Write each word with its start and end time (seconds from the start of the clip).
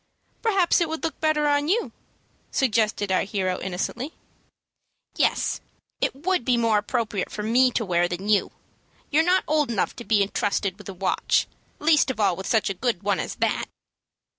"Perhaps 0.41 0.81
it 0.81 0.89
would 0.89 1.03
look 1.03 1.19
better 1.21 1.45
on 1.47 1.67
you," 1.67 1.91
suggested 2.49 3.11
our 3.11 3.21
hero, 3.21 3.59
innocently. 3.59 4.15
"Yes, 5.15 5.61
it 5.99 6.15
would 6.25 6.43
be 6.43 6.57
more 6.57 6.79
appropriate 6.79 7.31
for 7.31 7.43
me 7.43 7.69
to 7.69 7.85
wear 7.85 8.07
than 8.07 8.27
you. 8.27 8.51
You're 9.11 9.21
not 9.21 9.43
old 9.47 9.69
enough 9.69 9.95
to 9.97 10.03
be 10.03 10.25
trusted 10.25 10.79
with 10.79 10.89
a 10.89 10.93
watch; 10.95 11.45
least 11.77 12.09
of 12.09 12.19
all 12.19 12.35
with 12.35 12.47
such 12.47 12.67
a 12.67 12.73
good 12.73 13.03
one 13.03 13.19
as 13.19 13.35
that." 13.35 13.65